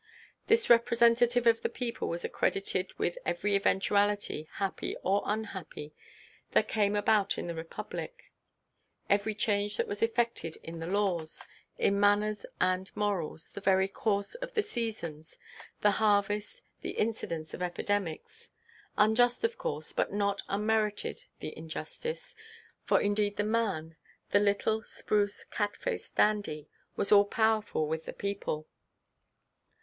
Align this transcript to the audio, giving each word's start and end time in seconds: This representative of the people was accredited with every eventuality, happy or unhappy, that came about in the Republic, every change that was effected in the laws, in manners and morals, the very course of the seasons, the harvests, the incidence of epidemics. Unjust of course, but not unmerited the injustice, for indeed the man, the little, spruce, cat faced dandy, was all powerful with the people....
This 0.47 0.67
representative 0.67 1.45
of 1.45 1.61
the 1.61 1.69
people 1.69 2.09
was 2.09 2.25
accredited 2.25 2.91
with 2.97 3.19
every 3.23 3.55
eventuality, 3.55 4.47
happy 4.53 4.95
or 5.03 5.21
unhappy, 5.27 5.93
that 6.53 6.67
came 6.67 6.95
about 6.95 7.37
in 7.37 7.45
the 7.45 7.53
Republic, 7.53 8.23
every 9.11 9.35
change 9.35 9.77
that 9.77 9.87
was 9.87 10.01
effected 10.01 10.55
in 10.63 10.79
the 10.79 10.87
laws, 10.89 11.45
in 11.77 11.99
manners 11.99 12.47
and 12.59 12.89
morals, 12.95 13.51
the 13.51 13.61
very 13.61 13.87
course 13.87 14.33
of 14.33 14.55
the 14.55 14.63
seasons, 14.63 15.37
the 15.81 15.91
harvests, 15.91 16.63
the 16.81 16.97
incidence 16.97 17.53
of 17.53 17.61
epidemics. 17.61 18.49
Unjust 18.97 19.43
of 19.43 19.59
course, 19.59 19.93
but 19.93 20.11
not 20.11 20.41
unmerited 20.49 21.25
the 21.41 21.55
injustice, 21.55 22.33
for 22.83 22.99
indeed 22.99 23.37
the 23.37 23.43
man, 23.43 23.95
the 24.31 24.39
little, 24.39 24.81
spruce, 24.81 25.43
cat 25.43 25.75
faced 25.75 26.15
dandy, 26.15 26.67
was 26.95 27.11
all 27.11 27.23
powerful 27.25 27.87
with 27.87 28.05
the 28.05 28.13
people.... 28.13 28.67